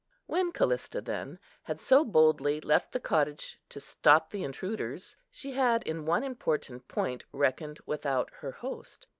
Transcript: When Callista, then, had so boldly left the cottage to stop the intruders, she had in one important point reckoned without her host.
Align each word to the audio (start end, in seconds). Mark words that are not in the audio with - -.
When 0.25 0.51
Callista, 0.51 0.99
then, 0.99 1.37
had 1.61 1.79
so 1.79 2.03
boldly 2.03 2.59
left 2.59 2.91
the 2.91 2.99
cottage 2.99 3.59
to 3.69 3.79
stop 3.79 4.31
the 4.31 4.41
intruders, 4.43 5.15
she 5.29 5.51
had 5.51 5.83
in 5.83 6.07
one 6.07 6.23
important 6.23 6.87
point 6.87 7.23
reckoned 7.31 7.79
without 7.85 8.31
her 8.39 8.49
host. 8.51 9.05